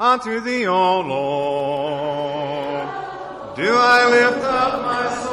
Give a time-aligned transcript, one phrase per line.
[0.00, 2.88] Unto thee, O Lord,
[3.54, 5.29] do I lift up my soul.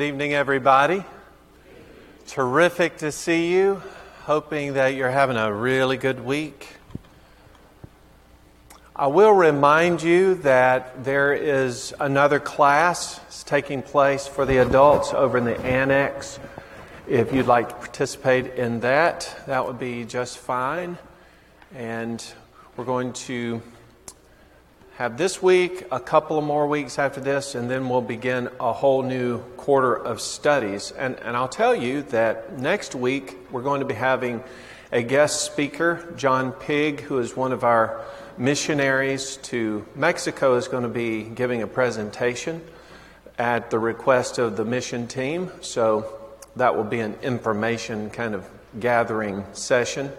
[0.00, 1.04] Good evening, everybody.
[2.26, 3.82] Terrific to see you.
[4.22, 6.68] Hoping that you're having a really good week.
[8.96, 15.36] I will remind you that there is another class taking place for the adults over
[15.36, 16.40] in the annex.
[17.06, 20.96] If you'd like to participate in that, that would be just fine.
[21.74, 22.24] And
[22.74, 23.60] we're going to
[25.00, 28.70] have this week, a couple of more weeks after this, and then we'll begin a
[28.70, 30.90] whole new quarter of studies.
[30.92, 34.44] And, and I'll tell you that next week we're going to be having
[34.92, 38.04] a guest speaker, John Pig, who is one of our
[38.36, 42.60] missionaries to Mexico, is going to be giving a presentation
[43.38, 45.50] at the request of the mission team.
[45.62, 46.14] So
[46.56, 48.46] that will be an information kind of
[48.78, 50.12] gathering session.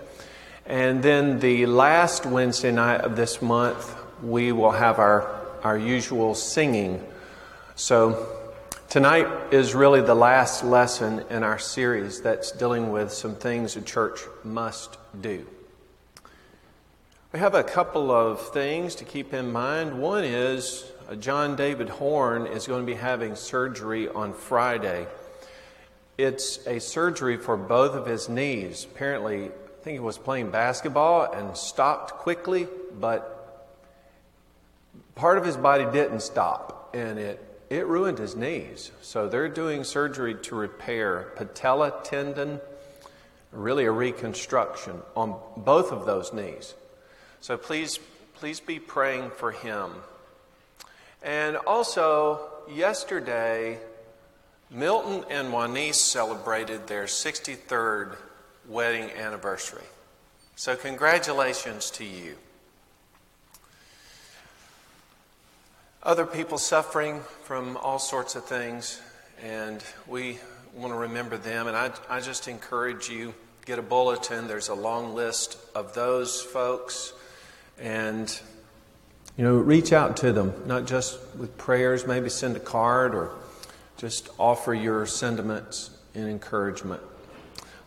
[0.65, 6.35] And then the last Wednesday night of this month, we will have our, our usual
[6.35, 7.03] singing.
[7.75, 8.27] So
[8.89, 13.81] tonight is really the last lesson in our series that's dealing with some things a
[13.81, 15.47] church must do.
[17.33, 19.99] We have a couple of things to keep in mind.
[19.99, 25.07] One is uh, John David Horn is going to be having surgery on Friday.
[26.17, 28.83] it's a surgery for both of his knees.
[28.83, 32.67] Apparently, I think he was playing basketball and stopped quickly,
[32.99, 33.30] but
[35.21, 37.39] part of his body didn't stop, and it,
[37.69, 38.89] it ruined his knees.
[39.03, 42.59] So they're doing surgery to repair patella tendon,
[43.51, 46.73] really a reconstruction on both of those knees.
[47.39, 47.99] So please,
[48.33, 49.91] please be praying for him.
[51.21, 53.77] And also, yesterday,
[54.71, 58.17] Milton and Juanice celebrated their 63rd
[58.67, 59.85] wedding anniversary.
[60.55, 62.37] So, congratulations to you.
[66.03, 68.99] Other people suffering from all sorts of things,
[69.43, 70.39] and we
[70.73, 71.67] want to remember them.
[71.67, 73.35] And I, I just encourage you
[73.67, 74.47] get a bulletin.
[74.47, 77.13] There's a long list of those folks,
[77.79, 78.27] and
[79.37, 83.35] you know, reach out to them, not just with prayers, maybe send a card or
[83.97, 87.03] just offer your sentiments and encouragement.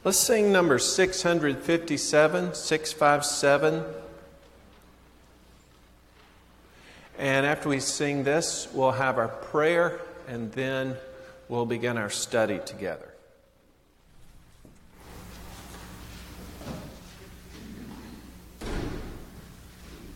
[0.04, 3.84] Let's sing number 657, 657.
[7.18, 10.96] And after we sing this, we'll have our prayer and then
[11.48, 13.08] we'll begin our study together.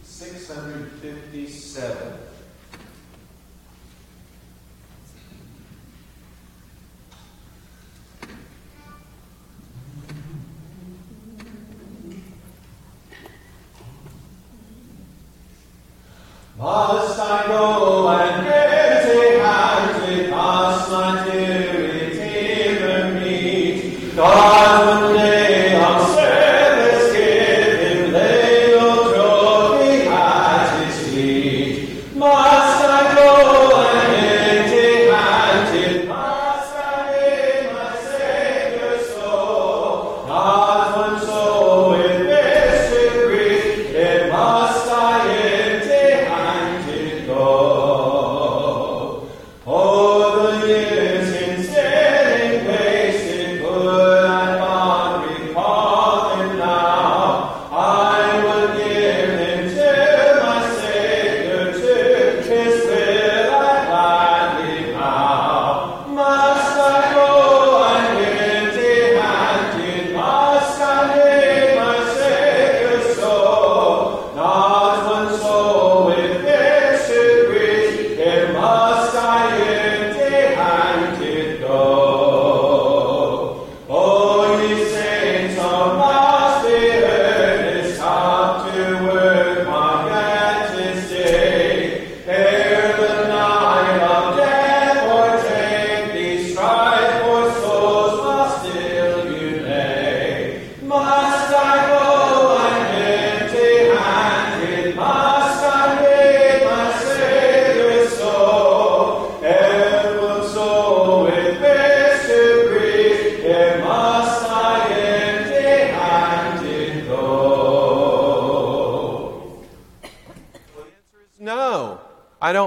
[0.02, 2.27] 657.
[16.58, 18.44] Must I go and
[20.28, 24.16] pass my dear Redeemer meet?
[24.16, 25.07] God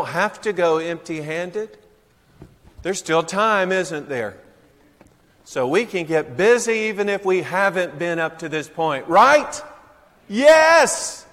[0.02, 1.78] don't have to go empty handed.
[2.82, 4.36] There's still time, isn't there?
[5.44, 9.62] So we can get busy even if we haven't been up to this point, right?
[10.28, 11.24] Yes!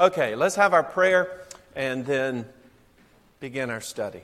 [0.00, 1.42] Okay, let's have our prayer
[1.76, 2.44] and then
[3.38, 4.22] begin our study.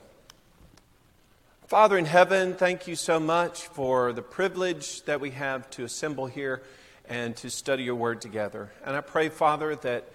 [1.67, 6.25] Father in heaven, thank you so much for the privilege that we have to assemble
[6.25, 6.63] here
[7.07, 8.71] and to study your word together.
[8.85, 10.09] And I pray, Father, that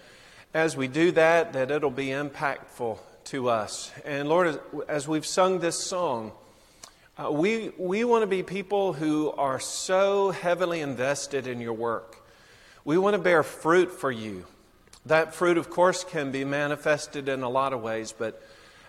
[0.53, 3.91] as we do that, that it'll be impactful to us.
[4.05, 6.31] And Lord, as, we've sung this song,
[7.17, 12.25] uh, we, we want to be people who are so heavily invested in your work.
[12.83, 14.45] We want to bear fruit for you.
[15.05, 18.41] That fruit, of course, can be manifested in a lot of ways, but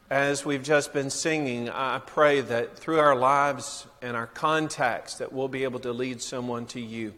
[0.09, 5.33] as we've just been singing, I pray that through our lives and our contacts that
[5.33, 7.12] we'll be able to lead someone to you.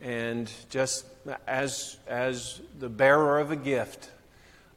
[0.00, 1.06] And just
[1.46, 4.10] as, as the bearer of a gift,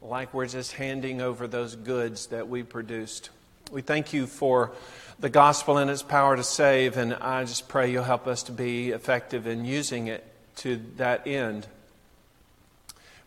[0.02, 3.30] like we're just handing over those goods that we produced.
[3.70, 4.72] We thank you for
[5.20, 8.52] the gospel and its power to save, and I just pray you'll help us to
[8.52, 10.24] be effective in using it
[10.56, 11.68] to that end.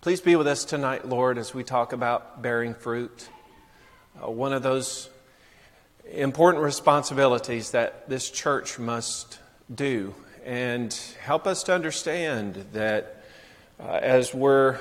[0.02, 3.30] Please be with us tonight, Lord, as we talk about bearing fruit.
[4.22, 5.10] Uh, one of those
[6.12, 9.40] important responsibilities that this church must
[9.74, 10.14] do,
[10.44, 13.24] and help us to understand that
[13.80, 14.78] uh, as we're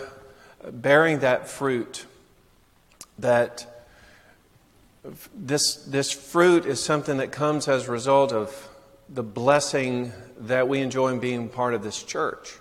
[0.70, 2.06] bearing that fruit,
[3.18, 3.66] that
[5.34, 8.68] this, this fruit is something that comes as a result of
[9.08, 12.54] the blessing that we enjoy in being part of this church.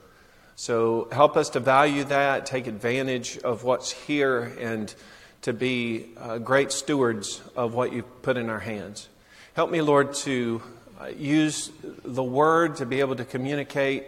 [0.56, 4.94] So help us to value that, take advantage of what's here, and
[5.42, 9.10] to be uh, great stewards of what you've put in our hands.
[9.56, 10.62] Help me, Lord, to
[11.02, 11.72] uh, use
[12.04, 14.06] the word to be able to communicate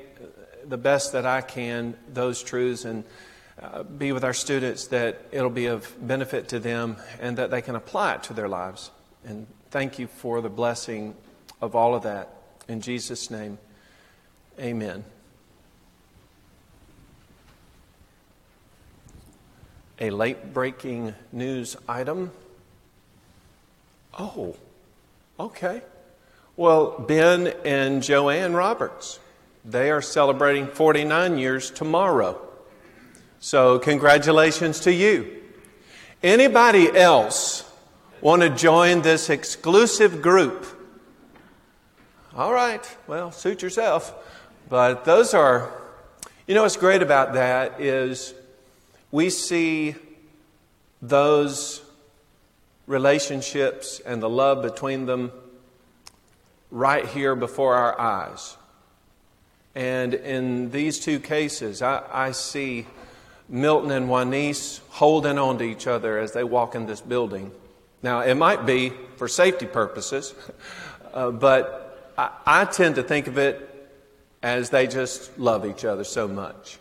[0.70, 3.04] the best that I can those truths and
[3.62, 7.62] uh, be with our students that it'll be of benefit to them and that they
[7.62, 8.92] can apply it to their lives.
[9.26, 11.16] And thank you for the blessing
[11.62, 12.30] of all of that.
[12.68, 13.58] In Jesus' name,
[14.60, 15.04] amen.
[20.00, 22.32] A late breaking news item.
[24.20, 24.56] Oh,
[25.40, 25.82] okay.
[26.58, 29.20] Well, Ben and Joanne Roberts,
[29.64, 32.45] they are celebrating 49 years tomorrow.
[33.46, 35.44] So, congratulations to you.
[36.24, 37.64] Anybody else
[38.20, 40.66] want to join this exclusive group?
[42.36, 44.16] All right, well, suit yourself.
[44.68, 45.72] But those are,
[46.48, 48.34] you know, what's great about that is
[49.12, 49.94] we see
[51.04, 51.84] those
[52.88, 55.32] relationships and the love between them
[56.72, 58.58] right here before our eyes.
[59.76, 62.88] And in these two cases, I, I see
[63.48, 67.52] Milton and Juanice holding on to each other as they walk in this building.
[68.02, 70.34] Now, it might be for safety purposes,
[71.14, 73.72] uh, but I, I tend to think of it
[74.42, 76.78] as they just love each other so much.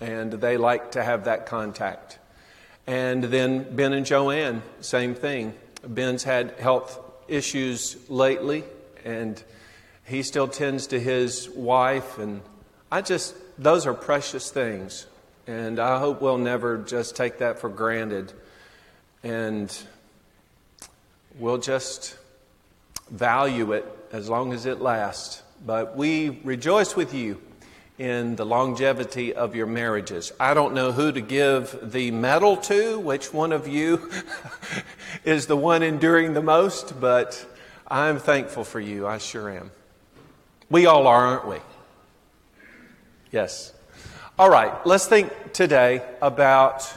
[0.00, 2.18] And they like to have that contact.
[2.86, 5.54] And then Ben and Joanne, same thing.
[5.86, 8.64] Ben's had health issues lately,
[9.04, 9.42] and
[10.04, 12.18] he still tends to his wife.
[12.18, 12.42] And
[12.90, 15.06] I just, those are precious things.
[15.48, 18.34] And I hope we'll never just take that for granted.
[19.24, 19.74] And
[21.38, 22.18] we'll just
[23.10, 25.42] value it as long as it lasts.
[25.64, 27.40] But we rejoice with you
[27.98, 30.32] in the longevity of your marriages.
[30.38, 34.10] I don't know who to give the medal to, which one of you
[35.24, 37.42] is the one enduring the most, but
[37.88, 39.06] I'm thankful for you.
[39.06, 39.70] I sure am.
[40.68, 41.56] We all are, aren't we?
[43.32, 43.72] Yes.
[44.38, 46.88] All right, let's think today about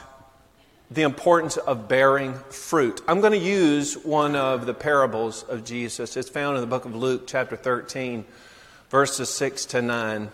[0.92, 3.00] the importance of bearing fruit.
[3.08, 6.16] I'm going to use one of the parables of Jesus.
[6.16, 8.24] It's found in the book of Luke, chapter 13,
[8.90, 10.30] verses 6 to 9.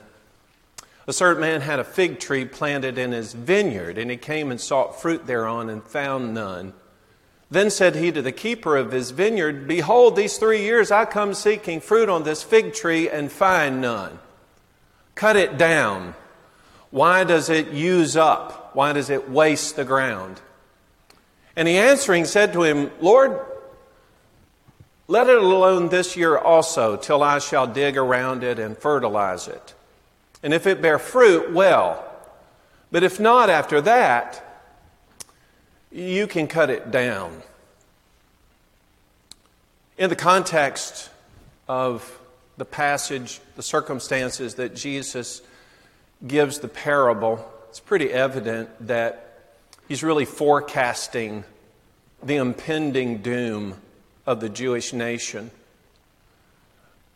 [1.07, 4.61] A certain man had a fig tree planted in his vineyard, and he came and
[4.61, 6.75] sought fruit thereon and found none.
[7.51, 11.33] Then said he to the keeper of his vineyard, Behold, these three years I come
[11.33, 14.19] seeking fruit on this fig tree and find none.
[15.15, 16.15] Cut it down.
[16.91, 18.71] Why does it use up?
[18.75, 20.41] Why does it waste the ground?
[21.57, 23.39] And he answering said to him, Lord,
[25.07, 29.75] let it alone this year also, till I shall dig around it and fertilize it.
[30.43, 32.05] And if it bear fruit, well.
[32.91, 34.45] But if not after that,
[35.91, 37.43] you can cut it down.
[39.97, 41.11] In the context
[41.67, 42.19] of
[42.57, 45.43] the passage, the circumstances that Jesus
[46.27, 49.53] gives the parable, it's pretty evident that
[49.87, 51.45] he's really forecasting
[52.23, 53.77] the impending doom
[54.27, 55.51] of the Jewish nation.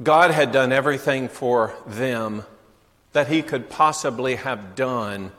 [0.03, 2.45] God had done everything for them
[3.13, 5.33] that he could possibly have done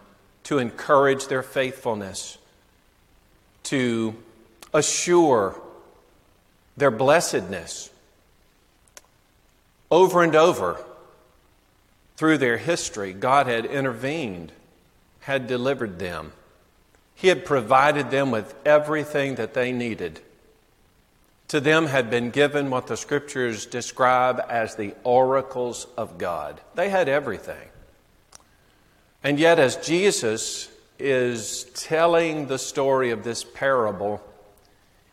[0.44, 2.38] to encourage their faithfulness,
[3.64, 4.16] to
[4.74, 5.60] assure
[6.76, 7.90] their blessedness.
[9.90, 10.84] Over and over
[12.24, 14.54] through their history, God had intervened,
[15.20, 16.32] had delivered them.
[17.14, 20.22] He had provided them with everything that they needed.
[21.50, 26.62] To them had been given what the scriptures describe as the oracles of God.
[26.76, 27.68] They had everything.
[29.22, 34.24] And yet, as Jesus is telling the story of this parable,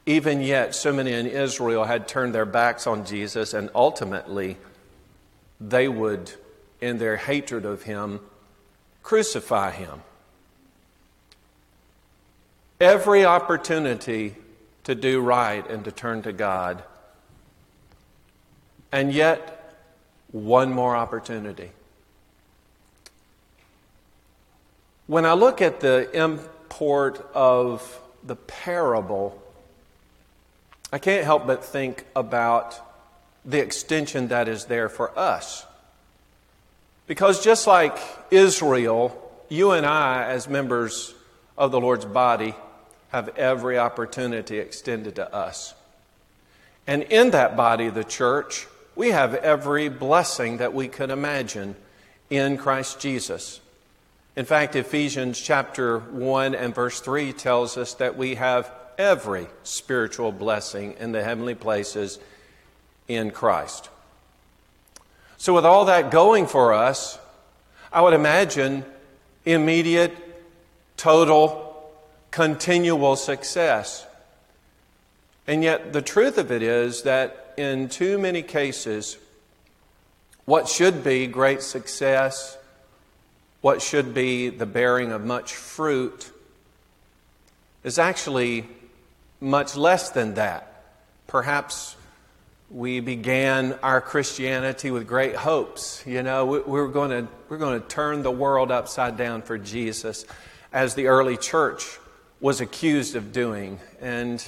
[0.07, 4.59] even yet, so many in Israel had turned their backs on Jesus, and ultimately,
[5.61, 6.31] they would,
[6.81, 8.21] in their hatred of him,
[9.03, 10.03] crucify him.
[12.81, 14.37] Every opportunity
[14.85, 16.83] to do right and to turn to God.
[18.93, 19.75] And yet,
[20.33, 21.71] one more opportunity.
[25.07, 29.41] When I look at the import of the parable,
[30.93, 32.81] I can't help but think about
[33.45, 35.67] the extension that is there for us.
[37.11, 37.99] Because just like
[38.31, 41.13] Israel, you and I, as members
[41.59, 42.55] of the Lord's body,
[43.09, 45.75] have every opportunity extended to us.
[46.87, 51.75] And in that body, the church, we have every blessing that we could imagine
[52.31, 53.59] in Christ Jesus.
[54.37, 60.31] In fact, Ephesians chapter 1 and verse 3 tells us that we have every spiritual
[60.31, 62.21] blessing in the heavenly places
[63.09, 63.89] in Christ.
[65.41, 67.19] So, with all that going for us,
[67.91, 68.85] I would imagine
[69.47, 70.15] immediate,
[70.99, 71.91] total,
[72.31, 74.07] continual success.
[75.47, 79.17] And yet, the truth of it is that in too many cases,
[80.45, 82.59] what should be great success,
[83.63, 86.31] what should be the bearing of much fruit,
[87.83, 88.69] is actually
[89.41, 90.85] much less than that.
[91.29, 91.97] Perhaps
[92.71, 96.05] we began our Christianity with great hopes.
[96.07, 99.59] You know, we, we're going to we're going to turn the world upside down for
[99.59, 100.25] Jesus,
[100.73, 101.99] as the early church
[102.41, 103.81] was accused of doing.
[104.01, 104.43] And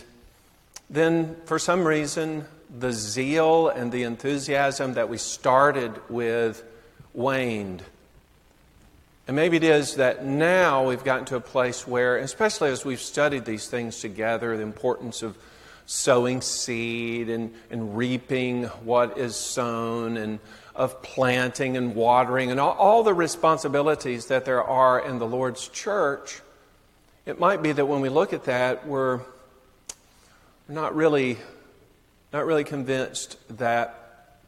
[0.89, 2.45] then, for some reason,
[2.79, 6.63] the zeal and the enthusiasm that we started with
[7.13, 7.83] waned.
[9.27, 13.01] And maybe it is that now we've gotten to a place where, especially as we've
[13.01, 15.37] studied these things together, the importance of
[15.93, 20.41] sowing seed and, and reaping what is sown and
[20.75, 25.69] of planting and watering and all, all the responsibilities that there are in the Lord's
[25.69, 26.41] church,
[27.27, 29.21] it might be that when we look at that, we're
[30.67, 31.37] not really,
[32.33, 34.39] not really convinced that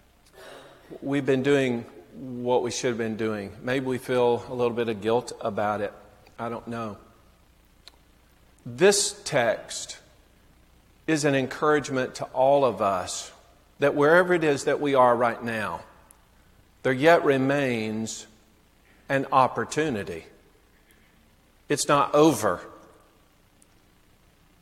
[1.02, 3.52] we've been doing what we should have been doing.
[3.62, 5.92] Maybe we feel a little bit of guilt about it.
[6.38, 6.96] I don't know.
[8.64, 9.98] This text
[11.06, 13.32] is an encouragement to all of us
[13.78, 15.80] that wherever it is that we are right now,
[16.82, 18.26] there yet remains
[19.08, 20.24] an opportunity.
[21.68, 22.60] It's not over.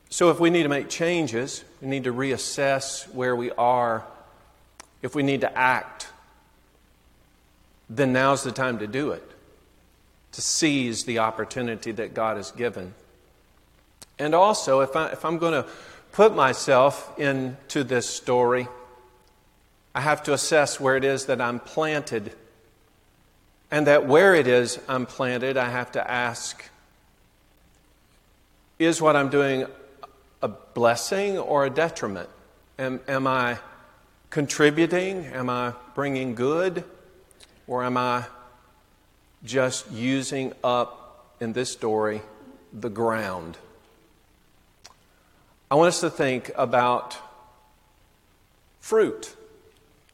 [0.09, 4.05] So, if we need to make changes, we need to reassess where we are.
[5.01, 6.09] If we need to act,
[7.89, 9.29] then now's the time to do it,
[10.33, 12.95] to seize the opportunity that God has given.
[14.19, 15.69] And also, if, I, if I'm going to
[16.13, 18.69] put myself into this story,
[19.95, 22.33] I have to assess where it is that I'm planted.
[23.71, 26.69] And that where it is I'm planted, I have to ask
[28.79, 29.67] is what I'm doing
[30.43, 32.29] a blessing or a detriment?
[32.79, 33.59] Am, am I
[34.31, 35.27] contributing?
[35.27, 36.85] Am I bringing good?
[37.67, 38.25] Or am I
[39.45, 42.23] just using up, in this story,
[42.73, 43.57] the ground?
[45.73, 47.17] I want us to think about
[48.81, 49.35] fruit.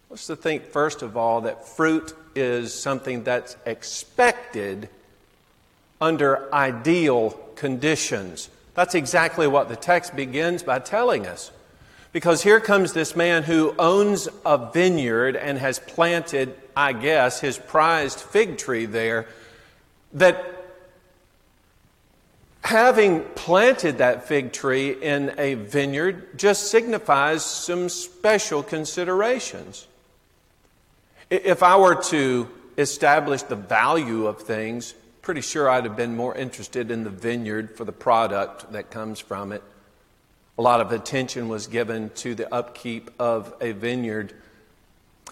[0.09, 4.89] Let's to think, first of all, that fruit is something that's expected
[6.01, 8.51] under ideal conditions.
[8.75, 11.51] That's exactly what the text begins by telling us.
[12.13, 17.59] Because here comes this man who owns a vineyard and has planted, I guess, his
[17.59, 19.27] prized fig tree there.
[20.13, 20.58] That
[22.69, 29.87] having planted that fig tree in a vineyard just signifies some special considerations.
[31.31, 36.35] If I were to establish the value of things, pretty sure I'd have been more
[36.37, 39.63] interested in the vineyard for the product that comes from it.
[40.59, 44.35] A lot of attention was given to the upkeep of a vineyard.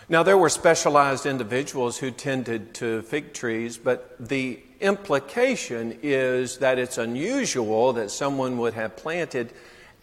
[0.08, 6.78] Now, there were specialized individuals who tended to fig trees, but the implication is that
[6.78, 9.52] it's unusual that someone would have planted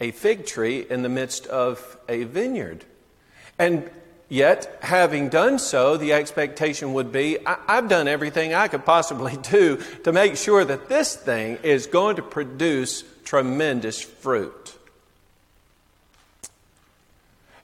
[0.00, 2.84] a fig tree in the midst of a vineyard.
[3.58, 3.90] And
[4.28, 9.36] Yet, having done so, the expectation would be I- have done everything I could possibly
[9.42, 14.76] do to make sure that this thing is going to produce tremendous fruit.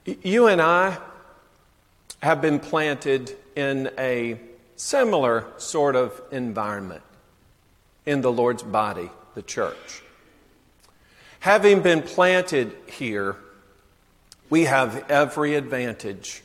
[0.05, 0.99] You and I
[2.23, 4.39] have been planted in a
[4.81, 7.03] similar sort of environment
[8.07, 10.03] in the Lord's body, the church.
[11.41, 13.37] Having been planted here,
[14.49, 16.43] we have every advantage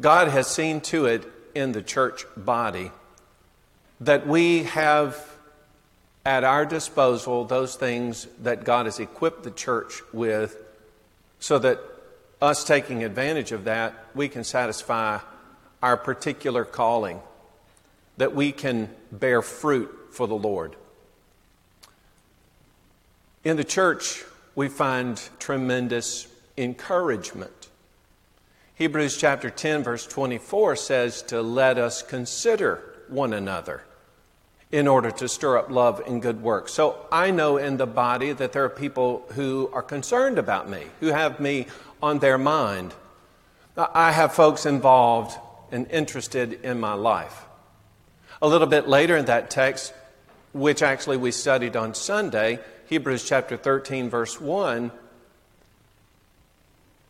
[0.00, 2.90] God has seen to it in the church body
[4.00, 5.30] that we have
[6.24, 10.56] at our disposal those things that God has equipped the church with
[11.38, 11.78] so that
[12.40, 15.18] us taking advantage of that, we can satisfy
[15.82, 17.20] our particular calling,
[18.16, 20.76] that we can bear fruit for the Lord.
[23.44, 27.68] In the church, we find tremendous encouragement.
[28.74, 33.82] Hebrews chapter 10, verse 24 says to let us consider one another
[34.70, 36.72] in order to stir up love and good works.
[36.72, 40.84] So I know in the body that there are people who are concerned about me,
[41.00, 41.66] who have me
[42.02, 42.94] on their mind.
[43.76, 45.38] I have folks involved
[45.70, 47.44] and interested in my life.
[48.42, 49.94] A little bit later in that text,
[50.52, 54.90] which actually we studied on Sunday, Hebrews chapter 13, verse 1,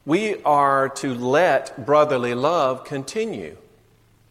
[0.04, 3.56] we are to let brotherly love continue.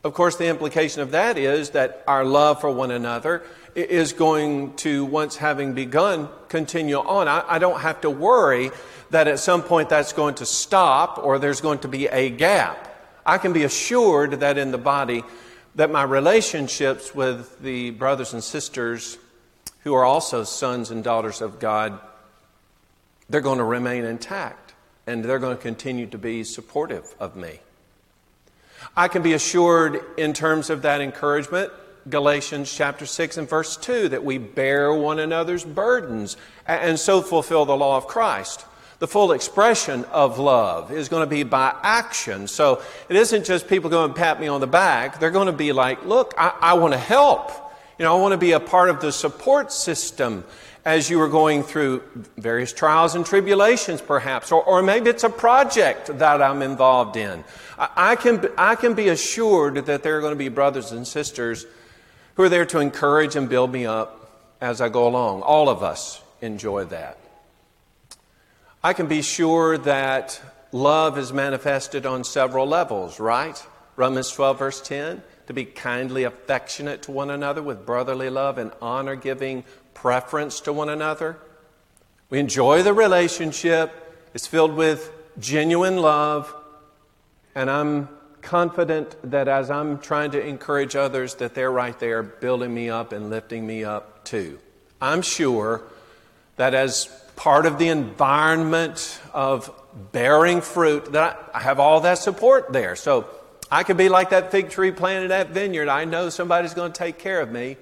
[0.04, 3.42] Of course, the implication of that is that our love for one another
[3.74, 7.28] is going to, once having begun, continue on.
[7.28, 8.70] I, I, don't have to worry
[9.10, 12.90] that at some point that's going to stop or there's going to be a gap.
[13.26, 15.24] I can be assured that in the body,
[15.76, 19.18] that my relationships with the brothers and sisters
[19.84, 22.00] who are also sons and daughters of God,
[23.30, 24.74] they're going to remain intact
[25.08, 27.60] and they're going to continue to be supportive of me.
[28.96, 31.72] I can be assured in terms of that encouragement,
[32.10, 36.36] Galatians chapter 6 and verse 2, that we bear one another's burdens
[36.68, 38.66] and so fulfill the law of Christ.
[39.02, 42.48] The full expression of love is going to be by action.
[42.48, 45.20] So it isn't just people going to pat me on the back.
[45.20, 47.50] They're going to be like, look, I, I want to help.
[47.98, 50.44] You know, I want to be a part of the support system
[50.86, 52.04] as you are going through
[52.38, 57.44] various trials and tribulations, perhaps, or, or maybe it's a project that I'm involved in.
[57.80, 61.08] I, I, can, I can be assured that there are going to be brothers and
[61.08, 61.66] sisters
[62.36, 65.42] who are there to encourage and build me up as I go along.
[65.42, 67.18] All of us enjoy that.
[68.84, 70.42] I can be sure that
[70.72, 73.64] love is manifested on several levels, right?
[73.96, 78.72] Romans 12, verse 10 to be kindly affectionate to one another with brotherly love and
[78.82, 79.64] honor giving
[79.94, 81.38] preference to one another.
[82.32, 83.92] We enjoy the relationship,
[84.34, 86.52] it's filled with genuine love,
[87.54, 88.10] and I'm
[88.42, 93.12] confident that as I'm trying to encourage others, that they're right there building me up
[93.12, 94.58] and lifting me up too.
[95.00, 95.84] I'm sure
[96.56, 97.10] that as
[97.42, 99.74] part of the environment of
[100.12, 102.96] bearing fruit, that I have all that support there.
[102.96, 103.26] So
[103.72, 105.90] I could be like that fig tree planted that vineyard.
[105.90, 107.78] I know somebody's going to take care of me.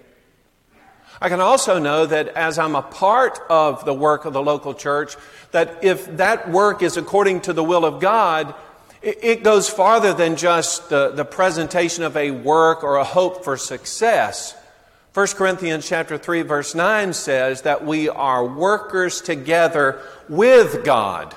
[1.22, 4.74] I can also know that as I'm a part of the work of the local
[4.74, 5.18] church,
[5.52, 8.56] that if that work is according to the will of God,
[9.02, 13.58] it goes farther than just the, the presentation of a work or a hope for
[13.58, 14.56] success.
[15.20, 21.36] 1 Corinthians chapter 3 verse 9 says that we are workers together with God.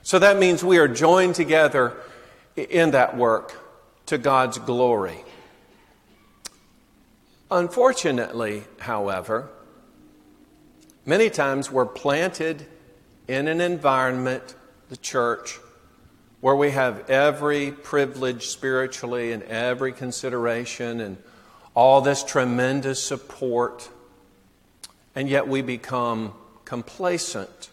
[0.00, 1.94] So that means we are joined together
[2.56, 3.54] in that work
[4.06, 5.22] to God's glory.
[7.50, 9.50] Unfortunately, however,
[11.04, 12.64] many times we're planted
[13.28, 14.54] in an environment,
[14.88, 15.58] the church,
[16.40, 21.18] where we have every privilege spiritually and every consideration and
[21.74, 23.88] all this tremendous support,
[25.14, 26.32] and yet we become
[26.64, 27.70] complacent.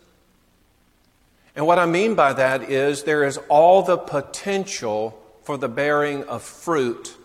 [1.55, 6.23] And what I mean by that is there is all the potential for the bearing
[6.23, 7.15] of fruit.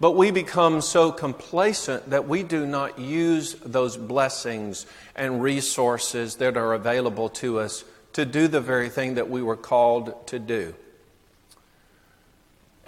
[0.00, 4.86] But we become so complacent that we do not use those blessings
[5.16, 9.56] and resources that are available to us to do the very thing that we were
[9.56, 10.74] called to do.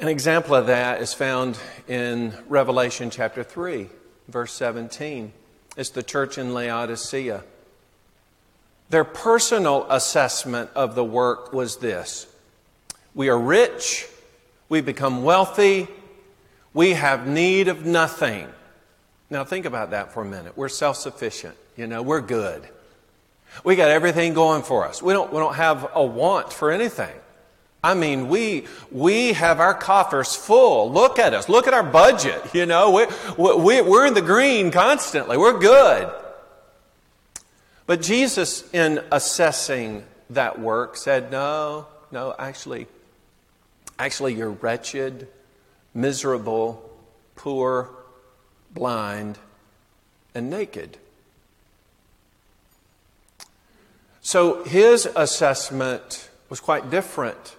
[0.01, 3.89] An example of that is found in Revelation chapter 3,
[4.29, 5.31] verse 17.
[5.77, 7.45] It's the church in Laodicea.
[8.89, 12.27] Their personal assessment of the work was this
[13.15, 14.09] We are rich
[14.71, 15.87] we become wealthy.
[16.73, 18.49] We have need of nothing.
[19.29, 20.57] Now, think about that for a minute.
[20.57, 21.57] We're self sufficient.
[21.77, 22.67] You know, we're good.
[23.65, 25.03] We got everything going for us.
[25.03, 27.15] We don't, we don't have a want for anything.
[27.83, 30.93] I mean, we, we have our coffers full.
[30.93, 31.49] Look at us.
[31.49, 32.43] Look at our budget.
[32.55, 35.37] You know, we, we, we're in the green constantly.
[35.37, 36.13] We're good.
[37.87, 42.87] But Jesus, in assessing that work, said, no, no, actually,
[44.01, 45.29] Actually, you're wretched,
[45.93, 46.91] miserable,
[47.37, 47.91] poor,
[48.73, 49.39] blind,
[50.35, 50.97] and naked.
[54.23, 57.57] So his assessment was quite different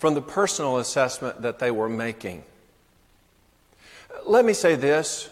[0.00, 2.42] from the personal assessment that they were making.
[4.24, 5.28] Let me say this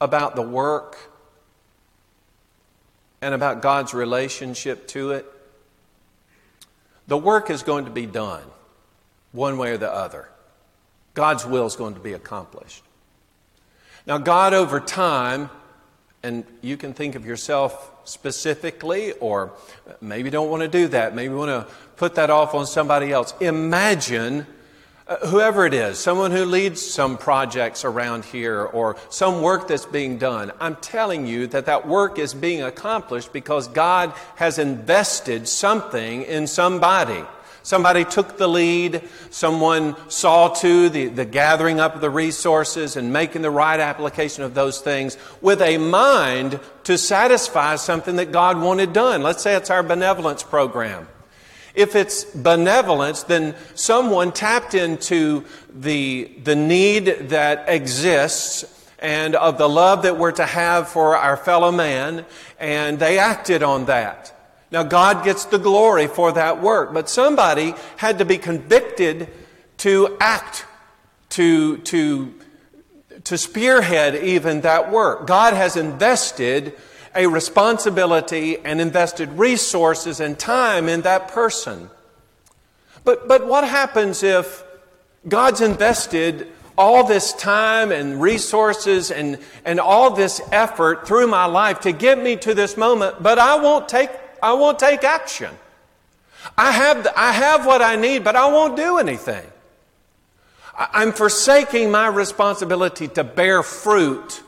[0.00, 0.96] about the work
[3.20, 5.26] and about God's relationship to it.
[7.08, 8.44] The work is going to be done
[9.32, 10.28] one way or the other.
[11.14, 12.84] God's will is going to be accomplished.
[14.06, 15.50] Now, God, over time,
[16.22, 19.52] and you can think of yourself specifically, or
[20.00, 21.14] maybe don't want to do that.
[21.14, 23.34] Maybe want to put that off on somebody else.
[23.40, 24.46] Imagine
[25.08, 29.86] uh, whoever it is, someone who leads some projects around here or some work that's
[29.86, 30.50] being done.
[30.58, 36.48] I'm telling you that that work is being accomplished because God has invested something in
[36.48, 37.22] somebody.
[37.66, 39.02] Somebody took the lead.
[39.30, 44.44] Someone saw to the, the gathering up of the resources and making the right application
[44.44, 49.24] of those things with a mind to satisfy something that God wanted done.
[49.24, 51.08] Let's say it's our benevolence program.
[51.74, 58.64] If it's benevolence, then someone tapped into the, the need that exists
[59.00, 62.26] and of the love that we're to have for our fellow man,
[62.60, 64.35] and they acted on that.
[64.76, 69.30] Now, God gets the glory for that work, but somebody had to be convicted
[69.78, 70.66] to act,
[71.30, 72.34] to, to,
[73.24, 75.26] to spearhead even that work.
[75.26, 76.74] God has invested
[77.14, 81.88] a responsibility and invested resources and time in that person.
[83.02, 84.62] But, but what happens if
[85.26, 91.80] God's invested all this time and resources and, and all this effort through my life
[91.80, 94.10] to get me to this moment, but I won't take
[94.46, 95.52] I won't take action.
[96.56, 99.44] I have, I have what I need, but I won't do anything.
[100.78, 104.42] I'm forsaking my responsibility to bear fruit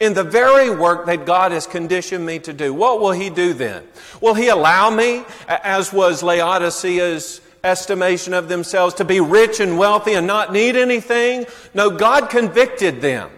[0.00, 2.74] in the very work that God has conditioned me to do.
[2.74, 3.84] What will He do then?
[4.20, 10.14] Will He allow me, as was Laodicea's estimation of themselves, to be rich and wealthy
[10.14, 11.46] and not need anything?
[11.72, 13.30] No, God convicted them.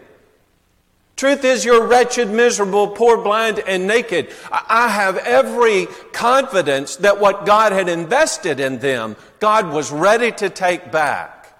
[1.18, 4.28] Truth is, you're wretched, miserable, poor, blind, and naked.
[4.52, 10.48] I have every confidence that what God had invested in them, God was ready to
[10.48, 11.58] take back.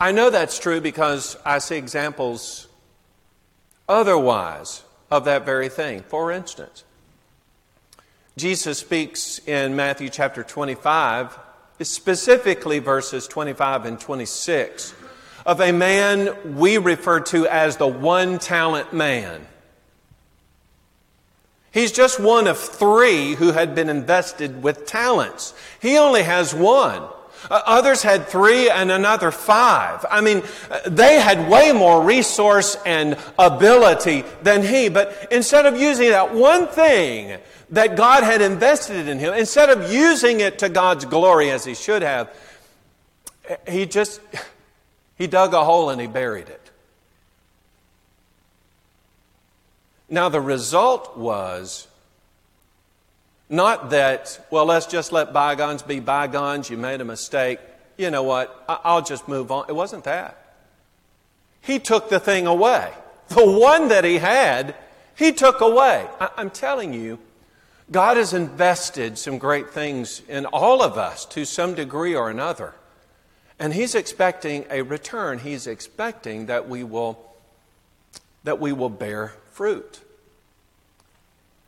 [0.00, 2.66] I know that's true because I see examples
[3.88, 6.02] otherwise of that very thing.
[6.08, 6.82] For instance,
[8.36, 11.38] Jesus speaks in Matthew chapter 25,
[11.82, 14.92] specifically verses 25 and 26
[15.46, 19.46] of a man we refer to as the one talent man.
[21.70, 25.54] He's just one of three who had been invested with talents.
[25.80, 27.02] He only has one.
[27.50, 30.04] Uh, others had three and another five.
[30.10, 30.42] I mean,
[30.86, 34.88] they had way more resource and ability than he.
[34.88, 37.38] But instead of using that one thing
[37.70, 41.74] that God had invested in him, instead of using it to God's glory as he
[41.74, 42.34] should have,
[43.68, 44.20] he just,
[45.16, 46.70] he dug a hole and he buried it.
[50.08, 51.88] Now, the result was
[53.48, 57.58] not that, well, let's just let bygones be bygones, you made a mistake.
[57.96, 58.64] You know what?
[58.68, 59.66] I'll just move on.
[59.68, 60.54] It wasn't that.
[61.60, 62.92] He took the thing away.
[63.28, 64.74] The one that he had,
[65.16, 66.06] he took away.
[66.20, 67.18] I'm telling you,
[67.90, 72.74] God has invested some great things in all of us to some degree or another.
[73.58, 75.38] And he's expecting a return.
[75.38, 77.18] He's expecting that we will,
[78.44, 80.00] that we will bear fruit.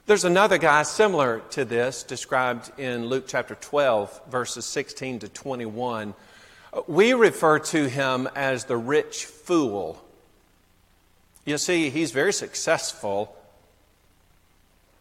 [0.06, 6.14] There's another guy similar to this described in Luke chapter 12, verses 16 to 21.
[6.86, 10.02] We refer to him as the rich fool.
[11.44, 13.34] You see, he's very successful.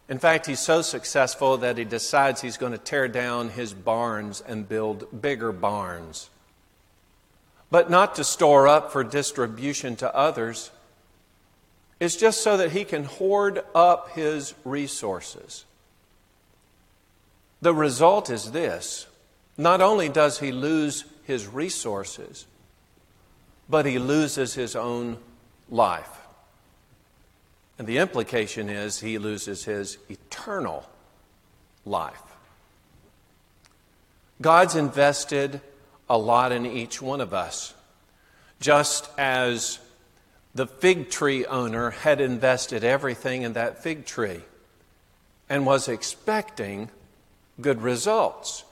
[0.08, 4.40] In fact, he's so successful that he decides he's going to tear down his barns
[4.40, 6.30] and build bigger barns
[7.70, 10.70] but not to store up for distribution to others.
[12.00, 15.64] It's just so that he can hoard up his resources.
[17.60, 19.06] The result is this
[19.56, 22.46] not only does he lose his resources,
[23.68, 25.18] but he loses his own
[25.68, 26.08] life.
[27.78, 30.88] And the implication is he loses his eternal
[31.84, 32.22] life.
[34.40, 35.60] God's invested
[36.08, 37.74] a lot in each one of us.
[38.60, 39.78] Just as
[40.54, 44.40] the fig tree owner had invested everything in that fig tree
[45.48, 46.90] and was expecting
[47.60, 48.64] good results.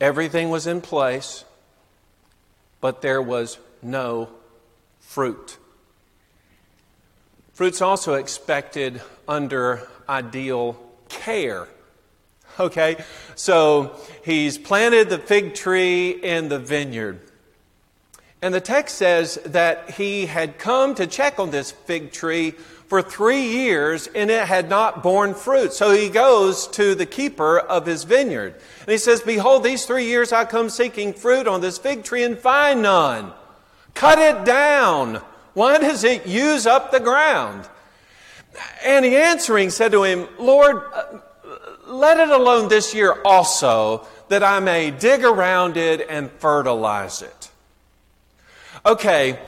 [0.00, 1.44] Everything was in place,
[2.80, 4.28] but there was no
[5.00, 5.58] fruit.
[7.52, 11.66] Fruit's also expected under ideal care.
[12.68, 12.96] Okay?
[13.36, 13.94] So
[14.24, 17.20] he's planted the fig tree in the vineyard.
[18.42, 22.52] And the text says that he had come to check on this fig tree
[22.88, 25.72] for three years and it had not borne fruit.
[25.72, 28.54] So he goes to the keeper of his vineyard.
[28.80, 32.22] And he says, Behold, these three years I come seeking fruit on this fig tree
[32.22, 33.32] and find none.
[33.94, 35.16] Cut it down.
[35.54, 37.68] Why does it use up the ground?
[38.84, 41.18] And he answering said to him, Lord, uh,
[41.88, 47.50] let it alone this year also, that I may dig around it and fertilize it.
[48.84, 49.38] Okay,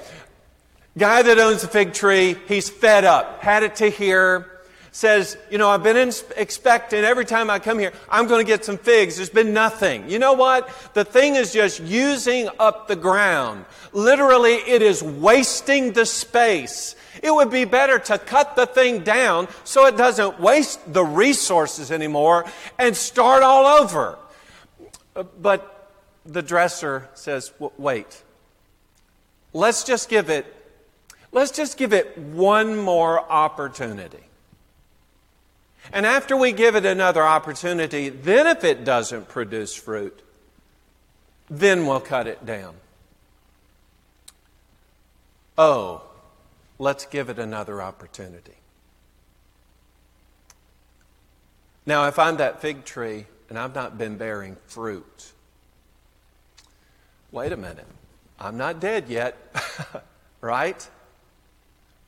[0.98, 4.50] guy that owns the fig tree, he's fed up, had it to here.
[4.92, 8.46] Says, You know, I've been in, expecting every time I come here, I'm going to
[8.46, 9.16] get some figs.
[9.16, 10.09] There's been nothing.
[10.09, 10.68] You know what?
[10.94, 13.64] The thing is just using up the ground.
[13.92, 16.96] Literally, it is wasting the space.
[17.22, 21.90] It would be better to cut the thing down so it doesn't waste the resources
[21.90, 22.46] anymore
[22.79, 24.18] and start all over.
[25.40, 25.90] But
[26.24, 28.22] the dresser says, Wait.
[29.53, 30.46] Let's just give it
[31.33, 34.30] let's just give it one more opportunity.
[35.93, 40.23] And after we give it another opportunity, then if it doesn't produce fruit,
[41.49, 42.75] then we'll cut it down.
[45.59, 46.03] Oh,
[46.79, 48.55] let's give it another opportunity.
[51.85, 55.33] Now, if I'm that fig tree and I've not been bearing fruit,
[57.33, 57.87] wait a minute.
[58.38, 59.37] I'm not dead yet,
[60.40, 60.88] right?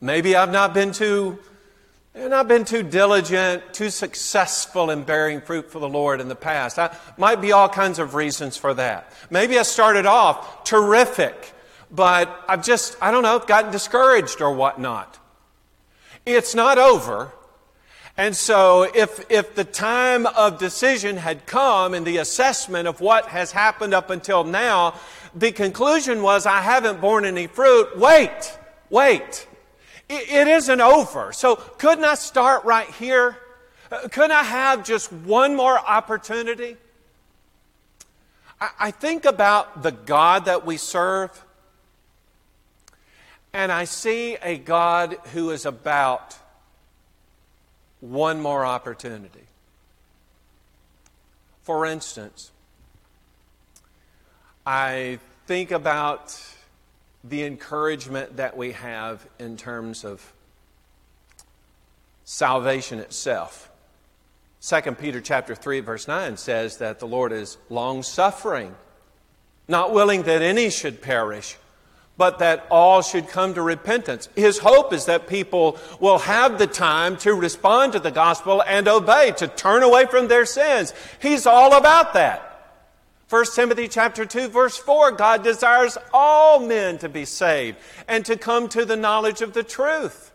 [0.01, 1.39] Maybe I've not been too
[2.15, 6.37] and I've been too diligent, too successful in bearing fruit for the Lord in the
[6.37, 6.79] past.
[6.79, 9.11] I, might be all kinds of reasons for that.
[9.31, 11.53] Maybe I started off terrific,
[11.91, 15.19] but I've just, I don't know, gotten discouraged or whatnot.
[16.27, 17.33] It's not over.
[18.19, 23.29] And so if, if the time of decision had come and the assessment of what
[23.29, 25.01] has happened up until now,
[25.35, 27.99] the conclusion was I haven't borne any fruit.
[27.99, 28.59] Wait,
[28.91, 29.47] wait
[30.13, 31.33] it isn't over.
[31.33, 33.37] So couldn't I start right here?
[33.91, 36.77] Uh, couldn't I have just one more opportunity?
[38.79, 41.45] I think about the God that we serve,
[43.53, 46.37] and I see a God who is about
[47.99, 49.47] one more opportunity.
[51.65, 52.53] For instance,
[54.65, 56.41] I think about
[57.25, 60.33] the encouragement that we have in terms of
[62.25, 63.71] salvation itself.
[64.61, 68.75] 2 Peter chapter 3 verse 9 says that the Lord is long suffering,
[69.69, 71.57] not willing that any should perish,
[72.17, 74.29] but that all should come to repentance.
[74.37, 78.87] His hope is that people will have the time to respond to the gospel and
[78.87, 80.93] obey, to turn away from their sins.
[81.21, 82.52] He's all about that.
[83.33, 88.37] 1 Timothy chapter 2 verse 4 God desires all men to be saved and to
[88.37, 90.31] come to the knowledge of the truth.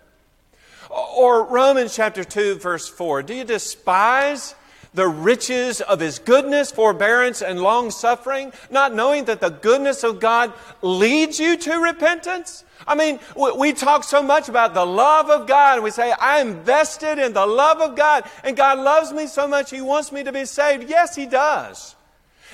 [0.89, 4.55] Or Romans chapter 2 verse 4 Do you despise
[4.95, 10.19] the riches of his goodness, forbearance and long suffering, not knowing that the goodness of
[10.19, 12.63] God leads you to repentance?
[12.88, 13.19] I mean,
[13.60, 17.33] we talk so much about the love of God, and we say, I'm invested in
[17.33, 20.45] the love of God, and God loves me so much, He wants me to be
[20.45, 20.89] saved.
[20.89, 21.95] Yes, He does.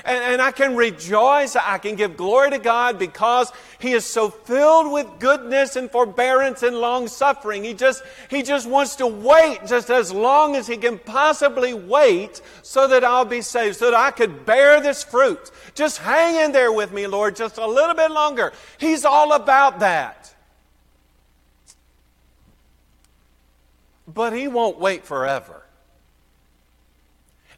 [0.06, 4.30] And, and, I can rejoice, I can give glory to God because He is so
[4.30, 7.64] filled with goodness and forbearance and long suffering.
[7.64, 12.42] He just, he just wants to wait just as long as He can possibly wait
[12.64, 15.52] so that I'll be saved, so that I could bear this fruit.
[15.74, 18.52] Just hang in there with me, Lord, just a little bit longer.
[18.78, 20.34] He's all about that.
[24.08, 25.63] But He won't wait forever.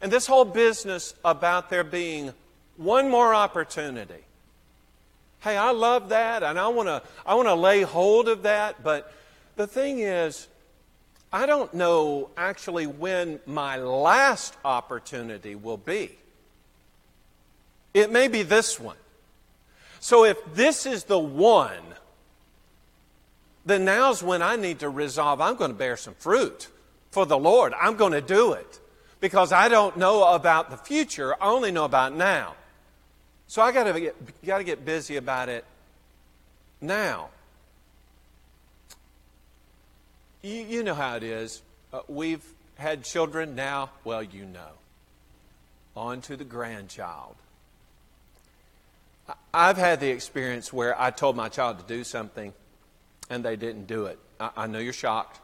[0.05, 2.31] And this whole business about there being
[2.77, 4.23] one more opportunity.
[5.39, 8.83] Hey, I love that and I want to I want to lay hold of that,
[8.83, 9.11] but
[9.55, 10.47] the thing is
[11.33, 16.11] I don't know actually when my last opportunity will be.
[17.95, 18.97] It may be this one.
[19.99, 21.81] So if this is the one,
[23.65, 26.67] then now's when I need to resolve I'm going to bear some fruit
[27.09, 27.73] for the Lord.
[27.81, 28.81] I'm going to do it
[29.25, 32.53] because I don't know about the future, I only know about now.
[33.47, 35.65] So I got to get, got to get busy about it
[36.79, 37.29] now.
[40.43, 41.63] You, you know how it is.
[41.91, 42.45] Uh, we've
[42.75, 44.73] had children now, well, you know.
[45.95, 47.35] On to the grandchild.
[49.51, 52.53] I've had the experience where I told my child to do something
[53.31, 54.19] and they didn't do it.
[54.39, 55.39] I, I know you're shocked,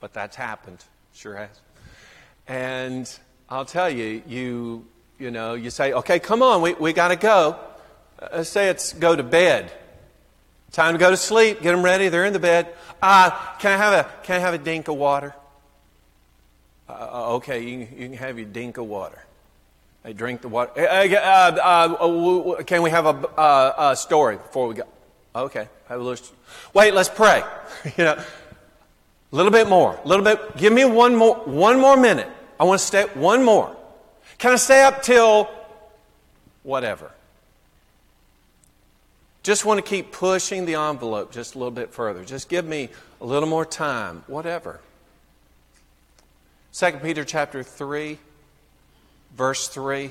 [0.00, 0.82] but that's happened.
[1.12, 1.60] Sure has.
[2.46, 3.10] And
[3.48, 4.86] I'll tell you, you,
[5.18, 7.58] you know, you say, okay, come on, we, we got to go.
[8.20, 9.72] Uh, say it's go to bed.
[10.72, 11.62] Time to go to sleep.
[11.62, 12.08] Get them ready.
[12.08, 12.72] They're in the bed.
[13.02, 15.34] Uh, can I have a, can I have a dink of water?
[16.88, 19.24] Uh, uh okay, you can, you can have your dink of water.
[20.02, 20.72] They drink the water.
[20.76, 24.84] Uh, uh, uh can we have a, a, story before we go?
[25.34, 26.26] Okay, have a little.
[26.72, 27.42] Wait, let's pray.
[27.96, 28.22] you know,
[29.32, 30.56] a little bit more, a little bit.
[30.56, 32.28] Give me one more, one more minute.
[32.58, 33.74] I want to stay one more.
[34.38, 35.48] Can I stay up till
[36.62, 37.10] whatever?
[39.42, 42.24] Just want to keep pushing the envelope just a little bit further.
[42.24, 44.80] Just give me a little more time, whatever.
[46.72, 48.18] 2 Peter chapter 3,
[49.34, 50.10] verse 3.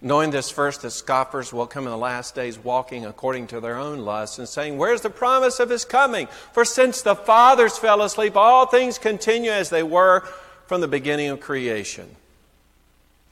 [0.00, 3.76] Knowing this first, that scoffers will come in the last days walking according to their
[3.76, 6.28] own lusts and saying, Where's the promise of his coming?
[6.52, 10.20] For since the fathers fell asleep, all things continue as they were
[10.66, 12.14] from the beginning of creation.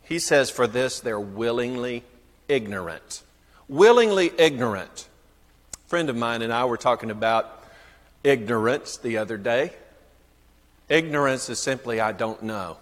[0.02, 2.02] He says, For this they're willingly
[2.48, 3.22] ignorant.
[3.68, 5.08] Willingly ignorant.
[5.74, 7.64] A friend of mine and I were talking about
[8.24, 9.70] ignorance the other day.
[10.88, 12.78] Ignorance is simply, I don't know.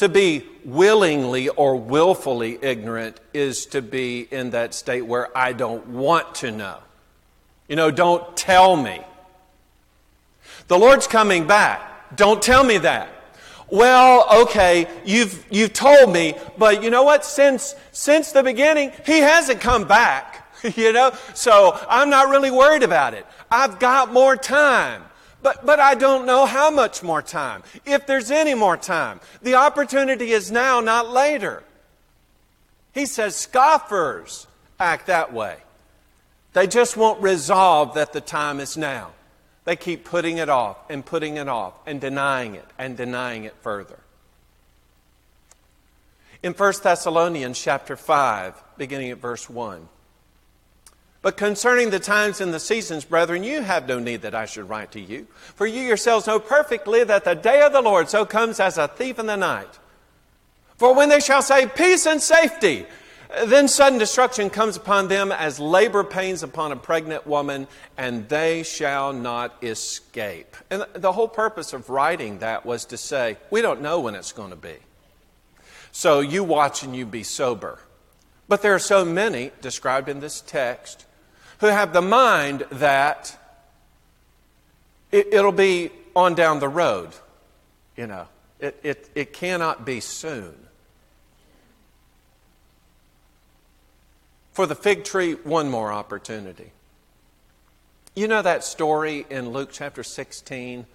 [0.00, 5.88] To be willingly or willfully ignorant is to be in that state where I don't
[5.88, 6.78] want to know.
[7.68, 9.02] You know, don't tell me.
[10.68, 12.16] The Lord's coming back.
[12.16, 13.10] Don't tell me that.
[13.68, 17.22] Well, okay, you've, you've told me, but you know what?
[17.22, 20.50] Since, since the beginning, He hasn't come back.
[20.76, 23.26] you know, so I'm not really worried about it.
[23.50, 25.02] I've got more time.
[25.42, 29.20] But, but I don't know how much more time, if there's any more time.
[29.42, 31.62] The opportunity is now, not later.
[32.92, 34.46] He says scoffers
[34.78, 35.56] act that way.
[36.52, 39.12] They just won't resolve that the time is now.
[39.64, 43.54] They keep putting it off and putting it off and denying it and denying it
[43.60, 43.98] further.
[46.42, 49.88] In 1 Thessalonians chapter 5, beginning at verse 1.
[51.22, 54.68] But concerning the times and the seasons, brethren, you have no need that I should
[54.68, 55.26] write to you.
[55.54, 58.88] For you yourselves know perfectly that the day of the Lord so comes as a
[58.88, 59.78] thief in the night.
[60.78, 62.86] For when they shall say, Peace and safety,
[63.44, 67.68] then sudden destruction comes upon them as labor pains upon a pregnant woman,
[67.98, 70.56] and they shall not escape.
[70.70, 74.32] And the whole purpose of writing that was to say, We don't know when it's
[74.32, 74.76] going to be.
[75.92, 77.78] So you watch and you be sober.
[78.48, 81.04] But there are so many described in this text
[81.60, 83.36] who have the mind that
[85.12, 87.10] it, will be on down the road.
[87.96, 90.54] You know, it, it, it cannot be soon.
[94.52, 96.72] For the fig tree, one more opportunity.
[98.14, 100.86] You know that story in Luke chapter 16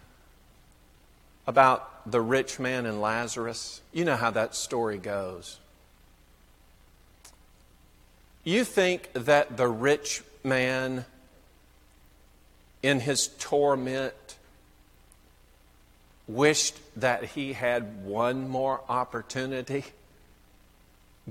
[1.47, 3.81] about the rich man and Lazarus?
[3.93, 5.59] You know how that story goes.
[8.43, 11.05] You think that the rich man
[12.81, 14.13] in his torment
[16.27, 19.83] wished that he had one more opportunity,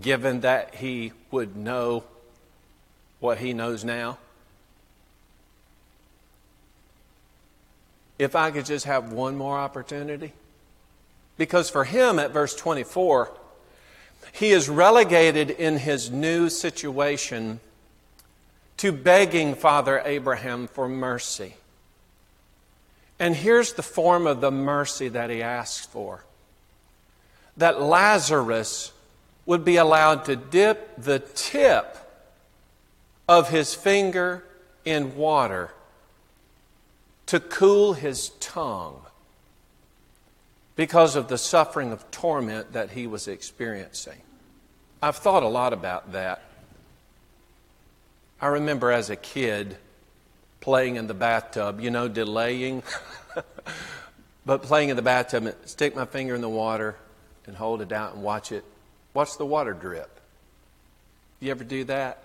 [0.00, 2.04] given that he would know
[3.20, 4.18] what he knows now?
[8.18, 10.32] If I could just have one more opportunity?
[11.36, 13.30] Because for him, at verse 24,
[14.32, 17.60] he is relegated in his new situation
[18.78, 21.54] to begging Father Abraham for mercy.
[23.18, 26.24] And here's the form of the mercy that he asks for
[27.56, 28.92] that Lazarus
[29.46, 31.96] would be allowed to dip the tip
[33.28, 34.44] of his finger
[34.84, 35.70] in water
[37.26, 39.00] to cool his tongue
[40.76, 44.20] because of the suffering of torment that he was experiencing.
[45.00, 46.42] I've thought a lot about that.
[48.40, 49.76] I remember as a kid
[50.60, 52.82] playing in the bathtub, you know, delaying,
[54.46, 56.96] but playing in the bathtub, stick my finger in the water
[57.46, 58.64] and hold it out and watch it,
[59.12, 60.20] watch the water drip.
[61.40, 62.24] You ever do that?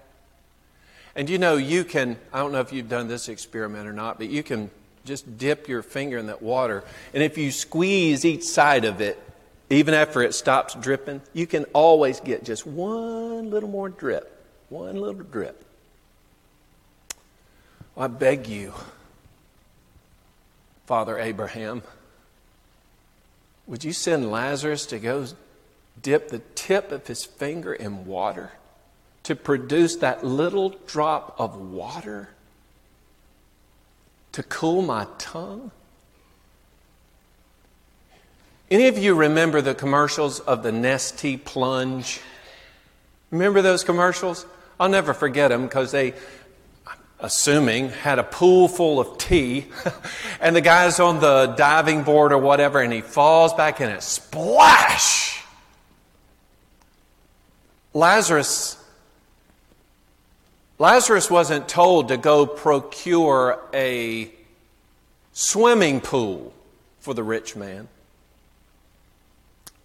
[1.15, 4.17] And you know, you can, I don't know if you've done this experiment or not,
[4.17, 4.69] but you can
[5.05, 6.83] just dip your finger in that water,
[7.13, 9.21] and if you squeeze each side of it,
[9.69, 14.95] even after it stops dripping, you can always get just one little more drip, one
[14.95, 15.65] little drip.
[17.99, 18.73] I beg you,
[20.85, 21.83] Father Abraham,
[23.67, 25.27] would you send Lazarus to go
[26.01, 28.53] dip the tip of his finger in water
[29.23, 32.29] to produce that little drop of water
[34.31, 35.69] to cool my tongue?
[38.71, 42.21] Any of you remember the commercials of the Nestea plunge?
[43.29, 44.45] Remember those commercials?
[44.79, 46.13] I'll never forget them because they
[47.19, 49.67] assuming, had a pool full of tea,
[50.41, 54.01] and the guy's on the diving board or whatever, and he falls back in it.
[54.03, 55.43] Splash!
[57.93, 58.77] Lazarus.
[60.77, 64.31] Lazarus wasn't told to go procure a
[65.33, 66.53] swimming pool
[66.99, 67.87] for the rich man.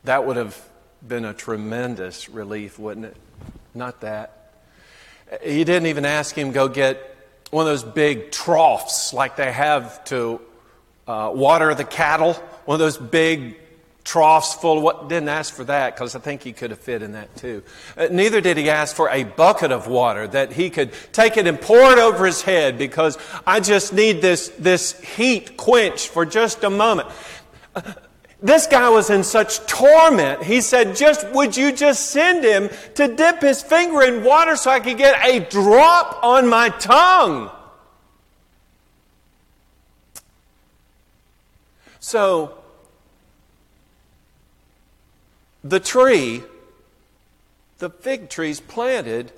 [0.04, 0.60] That would have
[1.06, 3.16] been a tremendous relief, wouldn't it?
[3.74, 4.52] Not that.
[5.42, 7.13] He didn't even ask him go get
[7.54, 10.40] one of those big troughs like they have to
[11.06, 12.32] uh, water the cattle,
[12.64, 13.56] one of those big
[14.02, 17.00] troughs full of what didn't ask for that because I think he could have fit
[17.00, 17.62] in that too.
[17.96, 21.46] Uh, neither did he ask for a bucket of water that he could take it
[21.46, 26.26] and pour it over his head because I just need this, this heat quenched for
[26.26, 27.08] just a moment.
[27.72, 27.92] Uh,
[28.44, 30.42] this guy was in such torment.
[30.44, 34.70] He said, just, would you just send him to dip his finger in water so
[34.70, 37.50] I could get a drop on my tongue?
[42.00, 42.58] So,
[45.64, 46.42] the tree,
[47.78, 49.32] the fig tree's planted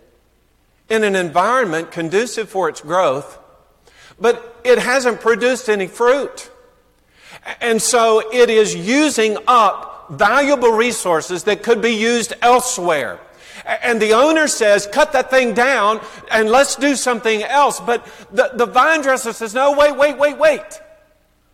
[0.88, 3.38] in an environment conducive for its growth,
[4.18, 6.50] but it hasn't produced any fruit.
[7.60, 13.18] And so it is using up valuable resources that could be used elsewhere.
[13.64, 17.80] And the owner says, cut that thing down and let's do something else.
[17.80, 20.80] But the, the vine dresser says, no, wait, wait, wait, wait.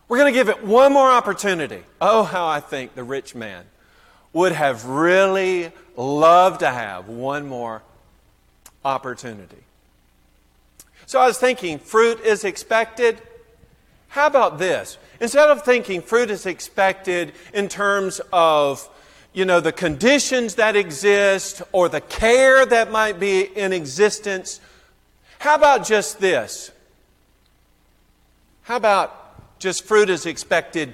[0.07, 1.81] We're going to give it one more opportunity.
[1.99, 3.65] Oh, how I think the rich man
[4.31, 7.81] would have really loved to have one more
[8.85, 9.63] opportunity.
[11.05, 13.21] So I was thinking, fruit is expected.
[14.09, 14.97] How about this?
[15.23, 18.89] Instead of thinking fruit is expected in terms of,
[19.31, 24.59] you know, the conditions that exist or the care that might be in existence,
[25.39, 26.73] how about just this?
[28.63, 30.93] How about just fruit is expected,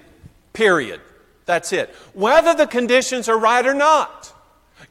[0.53, 1.01] period?
[1.47, 1.89] That's it.
[2.13, 4.31] Whether the conditions are right or not,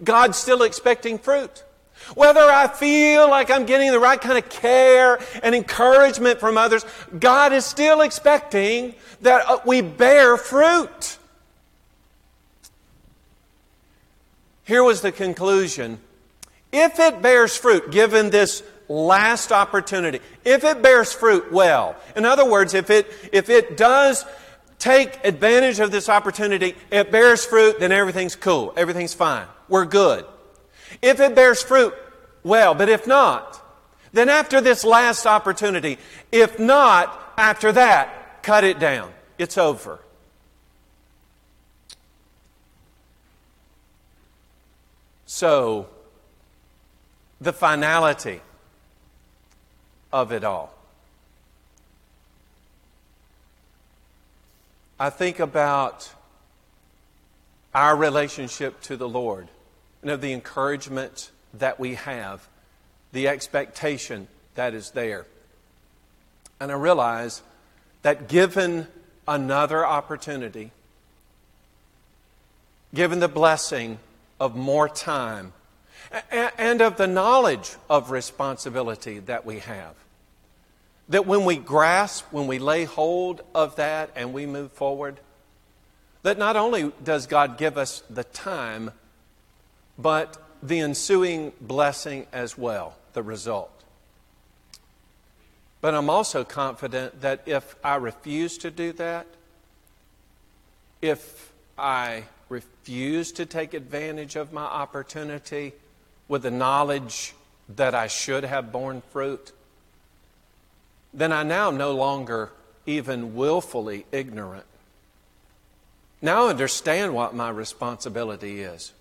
[0.03, 1.63] God's still expecting fruit.
[2.15, 6.85] Whether I feel like I'm getting the right kind of care and encouragement from others,
[7.19, 11.19] God is still expecting that uh, we bear fruit.
[14.65, 15.99] Here was the conclusion.
[16.73, 22.45] If it bears fruit, given this last opportunity, if it bears fruit well, in other
[22.49, 24.25] words, if it, if it does
[24.79, 28.73] take advantage of this opportunity, it bears fruit, then everything's cool.
[28.77, 29.47] Everything's fine.
[29.69, 30.25] We're good.
[31.03, 31.95] If it bears fruit,
[32.43, 33.63] well, but if not,
[34.13, 35.99] then after this last opportunity,
[36.33, 39.13] if not, after that, cut it down.
[39.39, 40.01] It's over.
[45.27, 45.89] So,
[47.41, 48.41] the finality
[50.13, 50.75] of it all.
[54.99, 56.13] I think about
[57.75, 59.49] our relationship to the Lord
[60.03, 62.47] and of the encouragement that we have,
[63.13, 65.27] the expectation that is there.
[66.61, 67.43] And I realize
[68.03, 68.87] that given
[69.27, 70.73] another opportunity,
[72.95, 73.99] given the blessing
[74.41, 75.53] of more time,
[76.33, 79.95] and of the knowledge of responsibility that we have,
[81.09, 85.21] that when we grasp, when we lay hold of that and we move forward,
[86.23, 88.91] that not only does God give us the time,
[89.99, 93.71] but the ensuing blessing as well, the result.
[95.81, 99.27] But I'm also confident that if I refuse to do that,
[101.01, 105.75] if I refuse to take advantage of my opportunity
[106.27, 107.35] with the knowledge
[107.77, 109.53] that I should have borne fruit,
[111.15, 112.51] then I now no longer
[112.87, 114.65] even willfully ignorant.
[116.21, 118.93] Now I understand what my responsibility is.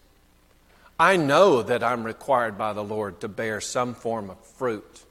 [0.99, 5.03] I know that I'm required by the Lord to bear some form of fruit.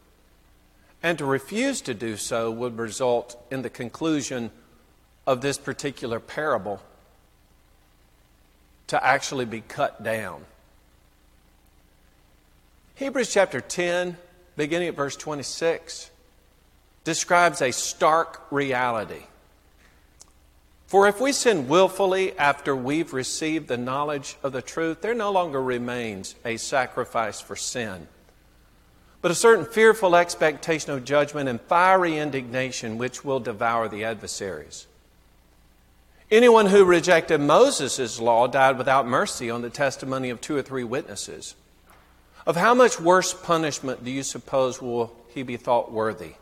[1.03, 4.51] And to refuse to do so would result in the conclusion
[5.27, 6.83] of this particular parable
[8.89, 10.45] to actually be cut down.
[12.97, 14.17] Hebrews chapter 10,
[14.57, 16.11] beginning at verse 26
[17.05, 19.23] describes a stark reality.
[20.87, 25.33] For if we sin willfully after we've received the knowledge of the truth, there no
[25.33, 28.07] longer remains a sacrifice for sin,
[29.21, 34.87] but a certain fearful expectation of judgment and fiery indignation which will devour the adversaries.
[36.31, 40.85] Anyone who rejected Moses' law died without mercy on the testimony of two or three
[40.85, 41.55] witnesses.
[42.47, 46.35] Of how much worse punishment do you suppose will he be thought worthy?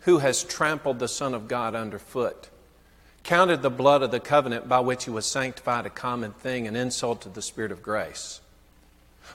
[0.00, 2.48] who has trampled the Son of God underfoot,
[3.22, 6.76] counted the blood of the covenant by which he was sanctified a common thing, an
[6.76, 8.40] insult to the Spirit of grace.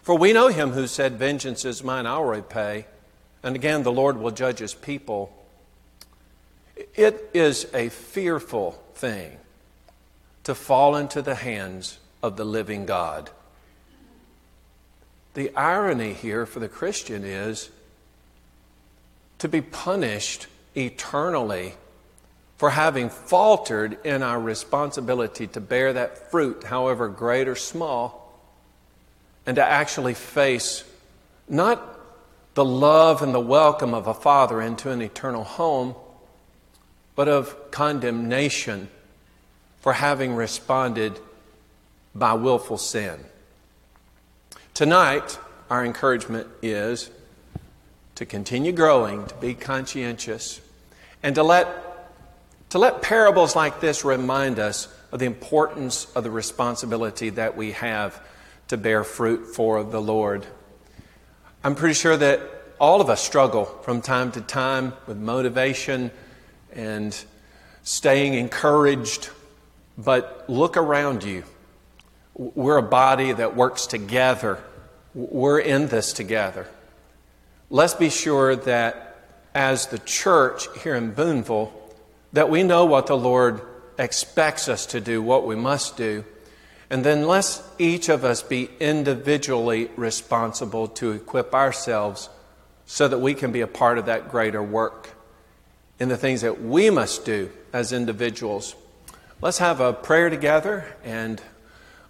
[0.01, 2.85] For we know him who said, Vengeance is mine, I'll repay.
[3.43, 5.31] And again, the Lord will judge his people.
[6.95, 9.37] It is a fearful thing
[10.43, 13.29] to fall into the hands of the living God.
[15.35, 17.69] The irony here for the Christian is
[19.39, 21.73] to be punished eternally
[22.57, 28.41] for having faltered in our responsibility to bear that fruit, however great or small,
[29.45, 30.83] and to actually face
[31.47, 31.99] not
[32.53, 35.93] the love and the welcome of a father into an eternal home,
[37.15, 38.89] but of condemnation
[39.79, 41.19] for having responded
[42.15, 43.19] by willful sin.
[44.73, 45.37] Tonight,
[45.69, 47.11] our encouragement is
[48.15, 50.61] to continue growing, to be conscientious,
[51.21, 51.67] and to let,
[52.69, 57.71] to let parables like this remind us of the importance of the responsibility that we
[57.71, 58.21] have
[58.67, 60.45] to bear fruit for the Lord.
[61.63, 62.41] I'm pretty sure that
[62.79, 66.11] all of us struggle from time to time with motivation
[66.73, 67.17] and
[67.83, 69.29] staying encouraged,
[69.97, 71.43] but look around you.
[72.33, 74.61] We're a body that works together.
[75.13, 76.67] We're in this together.
[77.69, 79.17] Let's be sure that
[79.53, 81.71] as the church here in Boonville,
[82.35, 83.61] that we know what the Lord
[83.97, 86.25] expects us to do, what we must do.
[86.89, 92.29] And then let's each of us be individually responsible to equip ourselves
[92.85, 95.11] so that we can be a part of that greater work
[95.97, 98.75] in the things that we must do as individuals.
[99.41, 101.41] Let's have a prayer together and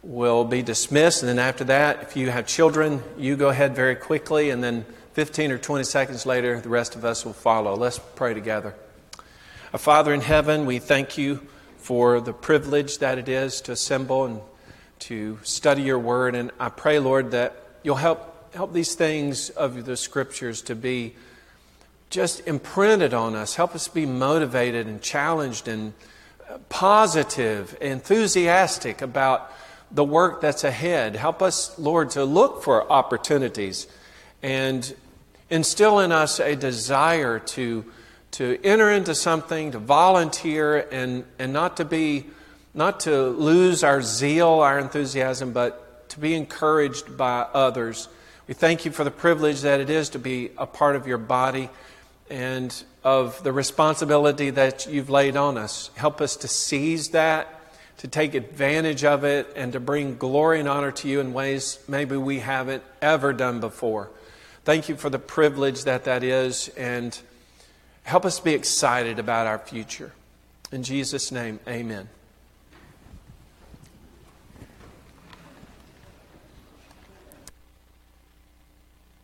[0.02, 1.22] we'll be dismissed.
[1.22, 4.50] And then after that, if you have children, you go ahead very quickly.
[4.50, 7.76] And then 15 or 20 seconds later, the rest of us will follow.
[7.76, 8.74] Let's pray together.
[9.74, 11.42] Our Father in heaven, we thank you
[11.78, 14.42] for the privilege that it is to assemble and
[15.00, 16.36] to study your word.
[16.36, 21.16] And I pray, Lord, that you'll help, help these things of the scriptures to be
[22.12, 23.56] just imprinted on us.
[23.56, 25.94] Help us be motivated and challenged and
[26.48, 29.52] uh, positive, enthusiastic about
[29.90, 31.16] the work that's ahead.
[31.16, 33.88] Help us, Lord, to look for opportunities
[34.44, 34.96] and
[35.50, 37.84] instill in us a desire to,
[38.36, 42.26] to enter into something, to volunteer, and, and not to be
[42.74, 48.10] not to lose our zeal, our enthusiasm, but to be encouraged by others.
[48.50, 51.18] We thank you for the privilege that it is to be a part of your
[51.18, 51.70] body
[52.30, 55.90] and of the responsibility that you've laid on us.
[55.96, 57.48] Help us to seize that,
[58.00, 61.80] to take advantage of it, and to bring glory and honor to you in ways
[61.88, 64.10] maybe we haven't ever done before.
[64.66, 67.18] Thank you for the privilege that that is, and
[68.06, 70.14] help us be excited about our future.
[70.72, 72.08] In Jesus' name, amen.